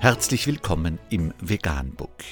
Herzlich 0.00 0.46
willkommen 0.46 1.00
im 1.10 1.34
Veganbook. 1.40 2.22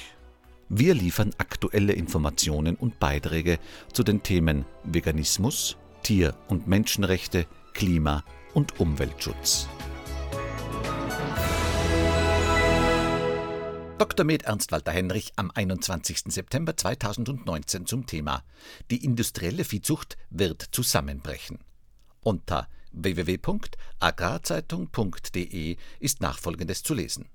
Wir 0.69 0.93
liefern 0.93 1.31
aktuelle 1.37 1.91
Informationen 1.91 2.77
und 2.77 2.97
Beiträge 2.97 3.59
zu 3.91 4.03
den 4.03 4.23
Themen 4.23 4.63
Veganismus, 4.85 5.75
Tier- 6.01 6.33
und 6.47 6.69
Menschenrechte, 6.69 7.45
Klima- 7.73 8.23
und 8.53 8.79
Umweltschutz. 8.79 9.67
Dr. 13.97 14.25
Med 14.25 14.43
Ernst 14.43 14.71
Walter 14.71 14.93
Henrich 14.93 15.33
am 15.35 15.51
21. 15.51 16.19
September 16.27 16.77
2019 16.77 17.85
zum 17.85 18.05
Thema 18.05 18.45
Die 18.91 19.03
industrielle 19.03 19.65
Viehzucht 19.65 20.17
wird 20.29 20.69
zusammenbrechen. 20.71 21.59
Unter 22.21 22.69
www.agrarzeitung.de 22.93 25.75
ist 25.99 26.21
nachfolgendes 26.21 26.83
zu 26.83 26.93
lesen. 26.93 27.27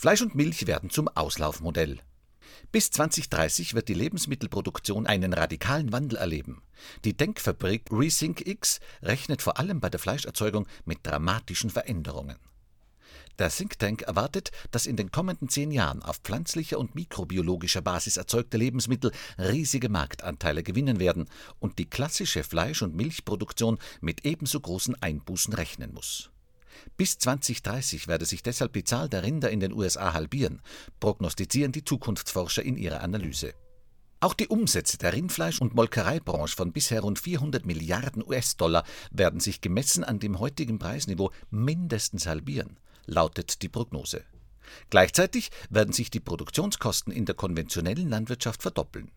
Fleisch 0.00 0.22
und 0.22 0.34
Milch 0.34 0.66
werden 0.66 0.88
zum 0.88 1.08
Auslaufmodell. 1.08 1.98
Bis 2.72 2.90
2030 2.90 3.74
wird 3.74 3.86
die 3.86 3.92
Lebensmittelproduktion 3.92 5.06
einen 5.06 5.34
radikalen 5.34 5.92
Wandel 5.92 6.16
erleben. 6.16 6.62
Die 7.04 7.14
Denkfabrik 7.14 7.82
Resync 7.92 8.46
X 8.46 8.80
rechnet 9.02 9.42
vor 9.42 9.58
allem 9.58 9.78
bei 9.78 9.90
der 9.90 10.00
Fleischerzeugung 10.00 10.66
mit 10.86 11.00
dramatischen 11.02 11.68
Veränderungen. 11.68 12.38
Der 13.38 13.50
Think 13.50 13.78
Tank 13.78 14.00
erwartet, 14.00 14.52
dass 14.70 14.86
in 14.86 14.96
den 14.96 15.10
kommenden 15.10 15.50
zehn 15.50 15.70
Jahren 15.70 16.02
auf 16.02 16.16
pflanzlicher 16.20 16.78
und 16.78 16.94
mikrobiologischer 16.94 17.82
Basis 17.82 18.16
erzeugte 18.16 18.56
Lebensmittel 18.56 19.12
riesige 19.36 19.90
Marktanteile 19.90 20.62
gewinnen 20.62 20.98
werden 20.98 21.28
und 21.58 21.78
die 21.78 21.90
klassische 21.90 22.42
Fleisch- 22.42 22.80
und 22.80 22.96
Milchproduktion 22.96 23.78
mit 24.00 24.24
ebenso 24.24 24.60
großen 24.60 24.94
Einbußen 25.02 25.52
rechnen 25.52 25.92
muss. 25.92 26.29
Bis 26.96 27.18
2030 27.18 28.08
werde 28.08 28.26
sich 28.26 28.42
deshalb 28.42 28.72
die 28.72 28.84
Zahl 28.84 29.08
der 29.08 29.22
Rinder 29.22 29.50
in 29.50 29.60
den 29.60 29.72
USA 29.72 30.12
halbieren, 30.12 30.60
prognostizieren 31.00 31.72
die 31.72 31.84
Zukunftsforscher 31.84 32.62
in 32.62 32.76
ihrer 32.76 33.00
Analyse. 33.00 33.54
Auch 34.22 34.34
die 34.34 34.48
Umsätze 34.48 34.98
der 34.98 35.14
Rindfleisch- 35.14 35.60
und 35.60 35.74
Molkereibranche 35.74 36.54
von 36.54 36.72
bisher 36.72 37.00
rund 37.00 37.18
400 37.18 37.64
Milliarden 37.64 38.22
US-Dollar 38.22 38.84
werden 39.10 39.40
sich 39.40 39.62
gemessen 39.62 40.04
an 40.04 40.18
dem 40.18 40.38
heutigen 40.38 40.78
Preisniveau 40.78 41.30
mindestens 41.50 42.26
halbieren, 42.26 42.78
lautet 43.06 43.62
die 43.62 43.70
Prognose. 43.70 44.22
Gleichzeitig 44.90 45.50
werden 45.70 45.94
sich 45.94 46.10
die 46.10 46.20
Produktionskosten 46.20 47.12
in 47.12 47.24
der 47.24 47.34
konventionellen 47.34 48.10
Landwirtschaft 48.10 48.60
verdoppeln. 48.60 49.10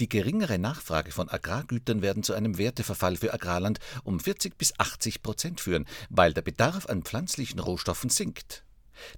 Die 0.00 0.08
geringere 0.08 0.58
Nachfrage 0.58 1.12
von 1.12 1.28
Agrargütern 1.28 2.02
werden 2.02 2.22
zu 2.22 2.34
einem 2.34 2.58
Werteverfall 2.58 3.16
für 3.16 3.32
Agrarland 3.32 3.78
um 4.04 4.20
40 4.20 4.56
bis 4.56 4.78
80 4.78 5.22
Prozent 5.22 5.60
führen, 5.60 5.86
weil 6.10 6.32
der 6.32 6.42
Bedarf 6.42 6.86
an 6.86 7.02
pflanzlichen 7.02 7.60
Rohstoffen 7.60 8.10
sinkt. 8.10 8.64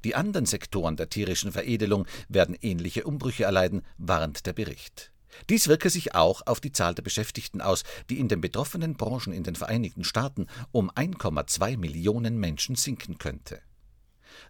Die 0.05 0.15
anderen 0.15 0.47
Sektoren 0.47 0.97
der 0.97 1.09
tierischen 1.09 1.53
Veredelung 1.53 2.07
werden 2.29 2.57
ähnliche 2.61 3.05
Umbrüche 3.05 3.45
erleiden, 3.45 3.83
warnt 3.99 4.47
der 4.47 4.53
Bericht. 4.53 5.13
Dies 5.49 5.69
wirke 5.69 5.91
sich 5.91 6.15
auch 6.15 6.43
auf 6.47 6.61
die 6.61 6.73
Zahl 6.73 6.95
der 6.95 7.03
Beschäftigten 7.03 7.61
aus, 7.61 7.85
die 8.11 8.19
in 8.19 8.29
den 8.29 8.41
betroffenen 8.41 8.97
Branchen 8.97 9.33
in 9.33 9.45
den 9.45 9.55
Vereinigten 9.55 10.05
Staaten 10.05 10.49
um 10.73 10.91
1,2 10.91 11.79
Millionen 11.79 12.39
Menschen 12.39 12.75
sinken 12.75 13.19
könnte. 13.19 13.63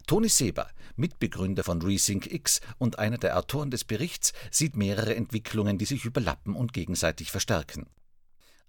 Toni 0.07 0.29
Seber, 0.29 0.69
Mitbegründer 0.95 1.63
von 1.63 1.81
Resync 1.81 2.31
X 2.31 2.61
und 2.77 2.99
einer 2.99 3.17
der 3.17 3.37
Autoren 3.37 3.71
des 3.71 3.83
Berichts, 3.83 4.33
sieht 4.51 4.75
mehrere 4.75 5.15
Entwicklungen, 5.15 5.77
die 5.77 5.85
sich 5.85 6.05
überlappen 6.05 6.55
und 6.55 6.73
gegenseitig 6.73 7.31
verstärken. 7.31 7.87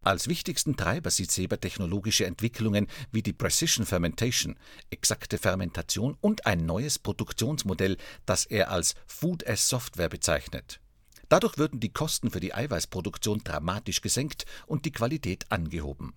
Als 0.04 0.26
wichtigsten 0.26 0.76
Treiber 0.76 1.10
sieht 1.10 1.30
Seber 1.30 1.60
technologische 1.60 2.26
Entwicklungen 2.26 2.88
wie 3.12 3.22
die 3.22 3.32
Precision 3.32 3.86
Fermentation, 3.86 4.58
exakte 4.90 5.38
Fermentation 5.38 6.16
und 6.20 6.44
ein 6.44 6.66
neues 6.66 6.98
Produktionsmodell, 6.98 7.96
das 8.26 8.44
er 8.44 8.72
als 8.72 8.94
Food 9.06 9.46
as 9.46 9.68
Software 9.68 10.08
bezeichnet. 10.08 10.80
Dadurch 11.28 11.56
würden 11.56 11.78
die 11.78 11.92
Kosten 11.92 12.32
für 12.32 12.40
die 12.40 12.52
Eiweißproduktion 12.52 13.42
dramatisch 13.44 14.00
gesenkt 14.00 14.44
und 14.66 14.84
die 14.84 14.92
Qualität 14.92 15.46
angehoben. 15.50 16.14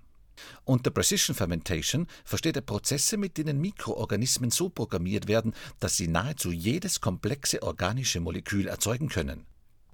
Unter 0.64 0.92
Precision 0.92 1.36
Fermentation 1.36 2.08
versteht 2.24 2.56
er 2.56 2.62
Prozesse, 2.62 3.18
mit 3.18 3.38
denen 3.38 3.60
Mikroorganismen 3.62 4.52
so 4.52 4.70
programmiert 4.70 5.28
werden, 5.28 5.54
dass 5.80 5.98
sie 5.98 6.08
nahezu 6.08 6.52
jedes 6.52 7.02
komplexe 7.02 7.64
organische 7.64 8.20
Molekül 8.20 8.68
erzeugen 8.68 9.10
können. 9.10 9.46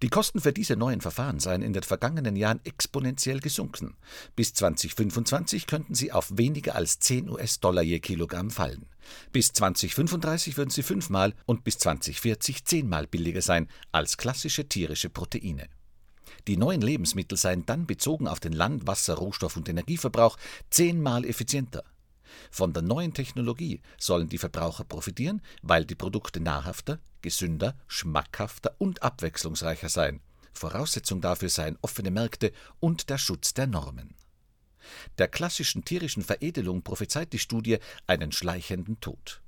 Die 0.01 0.09
Kosten 0.09 0.41
für 0.41 0.51
diese 0.51 0.75
neuen 0.75 0.99
Verfahren 0.99 1.39
seien 1.39 1.61
in 1.61 1.73
den 1.73 1.83
vergangenen 1.83 2.35
Jahren 2.35 2.59
exponentiell 2.63 3.39
gesunken. 3.39 3.95
Bis 4.35 4.51
2025 4.55 5.67
könnten 5.67 5.93
sie 5.93 6.11
auf 6.11 6.35
weniger 6.35 6.73
als 6.73 6.97
10 6.99 7.29
US-Dollar 7.29 7.83
je 7.83 7.99
Kilogramm 7.99 8.49
fallen. 8.49 8.87
Bis 9.31 9.53
2035 9.53 10.57
würden 10.57 10.71
sie 10.71 10.81
fünfmal 10.81 11.35
und 11.45 11.63
bis 11.63 11.77
2040 11.77 12.65
zehnmal 12.65 13.05
billiger 13.05 13.43
sein 13.43 13.67
als 13.91 14.17
klassische 14.17 14.67
tierische 14.67 15.09
Proteine. 15.09 15.69
Die 16.47 16.57
neuen 16.57 16.81
Lebensmittel 16.81 17.37
seien 17.37 17.65
dann 17.65 17.85
bezogen 17.85 18.27
auf 18.27 18.39
den 18.39 18.53
Land-, 18.53 18.87
Wasser-, 18.87 19.15
Rohstoff- 19.15 19.57
und 19.57 19.69
Energieverbrauch 19.69 20.37
zehnmal 20.69 21.25
effizienter. 21.25 21.83
Von 22.49 22.73
der 22.73 22.81
neuen 22.81 23.13
Technologie 23.13 23.81
sollen 23.97 24.29
die 24.29 24.37
Verbraucher 24.37 24.83
profitieren, 24.83 25.41
weil 25.61 25.85
die 25.85 25.95
Produkte 25.95 26.39
nahrhafter, 26.39 26.99
gesünder, 27.21 27.77
schmackhafter 27.87 28.75
und 28.77 29.03
abwechslungsreicher 29.03 29.89
seien. 29.89 30.21
Voraussetzung 30.53 31.21
dafür 31.21 31.49
seien 31.49 31.77
offene 31.81 32.11
Märkte 32.11 32.51
und 32.79 33.09
der 33.09 33.17
Schutz 33.17 33.53
der 33.53 33.67
Normen. 33.67 34.15
Der 35.17 35.27
klassischen 35.27 35.85
tierischen 35.85 36.23
Veredelung 36.23 36.81
prophezeit 36.81 37.33
die 37.33 37.39
Studie 37.39 37.77
einen 38.07 38.31
schleichenden 38.31 38.99
Tod. 38.99 39.41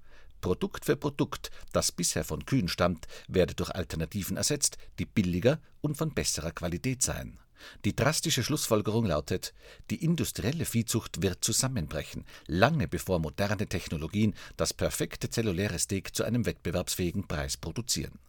Produkt 0.43 0.83
für 0.83 0.97
Produkt, 0.97 1.51
das 1.71 1.93
bisher 1.93 2.25
von 2.25 2.45
Kühen 2.45 2.67
stammt, 2.67 3.07
werde 3.29 3.55
durch 3.55 3.69
Alternativen 3.69 4.35
ersetzt, 4.35 4.77
die 4.99 5.05
billiger 5.05 5.61
und 5.79 5.95
von 5.95 6.13
besserer 6.13 6.51
Qualität 6.51 7.01
seien. 7.01 7.39
Die 7.85 7.95
drastische 7.95 8.43
Schlussfolgerung 8.43 9.05
lautet, 9.05 9.53
die 9.89 10.03
industrielle 10.03 10.65
Viehzucht 10.65 11.21
wird 11.21 11.45
zusammenbrechen, 11.45 12.25
lange 12.45 12.89
bevor 12.89 13.19
moderne 13.19 13.67
Technologien 13.67 14.35
das 14.57 14.73
perfekte 14.73 15.29
zelluläre 15.29 15.79
Steak 15.79 16.13
zu 16.13 16.25
einem 16.25 16.45
wettbewerbsfähigen 16.45 17.25
Preis 17.25 17.55
produzieren. 17.55 18.19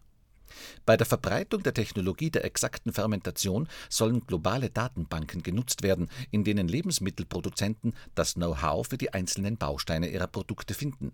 Bei 0.86 0.96
der 0.96 1.06
Verbreitung 1.06 1.64
der 1.64 1.74
Technologie 1.74 2.30
der 2.30 2.44
exakten 2.44 2.92
Fermentation 2.92 3.66
sollen 3.88 4.24
globale 4.24 4.70
Datenbanken 4.70 5.42
genutzt 5.42 5.82
werden, 5.82 6.08
in 6.30 6.44
denen 6.44 6.68
Lebensmittelproduzenten 6.68 7.92
das 8.14 8.34
Know-how 8.34 8.86
für 8.86 8.98
die 8.98 9.12
einzelnen 9.12 9.56
Bausteine 9.56 10.10
ihrer 10.10 10.28
Produkte 10.28 10.74
finden. 10.74 11.10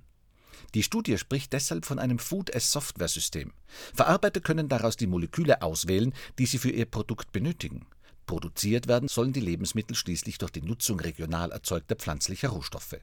Die 0.75 0.83
Studie 0.83 1.19
spricht 1.19 1.53
deshalb 1.53 1.85
von 1.85 1.99
einem 1.99 2.19
Food-as-Software-System. 2.19 3.53
Verarbeiter 3.95 4.41
können 4.41 4.69
daraus 4.69 4.97
die 4.97 5.07
Moleküle 5.07 5.63
auswählen, 5.63 6.13
die 6.39 6.47
sie 6.47 6.59
für 6.59 6.71
ihr 6.71 6.87
Produkt 6.87 7.33
benötigen. 7.33 7.87
Produziert 8.27 8.87
werden 8.87 9.09
sollen 9.09 9.33
die 9.33 9.41
Lebensmittel 9.41 9.97
schließlich 9.97 10.39
durch 10.39 10.53
die 10.53 10.63
Nutzung 10.63 11.01
regional 11.01 11.51
erzeugter 11.51 11.97
pflanzlicher 11.97 12.51
Rohstoffe. 12.51 12.97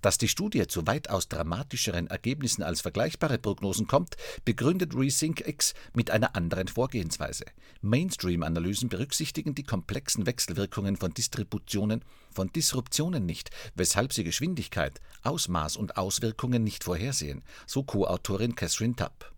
Dass 0.00 0.18
die 0.18 0.28
Studie 0.28 0.66
zu 0.66 0.86
weitaus 0.86 1.28
dramatischeren 1.28 2.06
Ergebnissen 2.06 2.62
als 2.62 2.80
vergleichbare 2.80 3.38
Prognosen 3.38 3.86
kommt, 3.86 4.16
begründet 4.44 4.94
Resync 4.94 5.46
X 5.46 5.74
mit 5.94 6.10
einer 6.10 6.36
anderen 6.36 6.68
Vorgehensweise. 6.68 7.44
Mainstream-Analysen 7.82 8.88
berücksichtigen 8.88 9.54
die 9.54 9.64
komplexen 9.64 10.26
Wechselwirkungen 10.26 10.96
von 10.96 11.12
Distributionen, 11.12 12.04
von 12.32 12.52
Disruptionen 12.52 13.26
nicht, 13.26 13.50
weshalb 13.74 14.12
sie 14.12 14.24
Geschwindigkeit, 14.24 15.00
Ausmaß 15.22 15.76
und 15.76 15.96
Auswirkungen 15.96 16.64
nicht 16.64 16.84
vorhersehen, 16.84 17.42
so 17.66 17.82
Co-Autorin 17.82 18.54
Catherine 18.54 18.96
Tapp. 18.96 19.33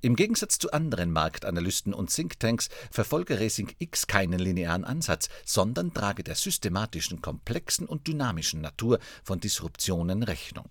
Im 0.00 0.16
Gegensatz 0.16 0.58
zu 0.58 0.72
anderen 0.72 1.10
Marktanalysten 1.10 1.94
und 1.94 2.14
Thinktanks 2.14 2.68
verfolge 2.90 3.40
Racing 3.40 3.72
X 3.78 4.06
keinen 4.06 4.38
linearen 4.38 4.84
Ansatz, 4.84 5.28
sondern 5.44 5.94
trage 5.94 6.24
der 6.24 6.34
systematischen, 6.34 7.22
komplexen 7.22 7.86
und 7.86 8.06
dynamischen 8.06 8.60
Natur 8.60 8.98
von 9.22 9.40
Disruptionen 9.40 10.22
Rechnung. 10.22 10.68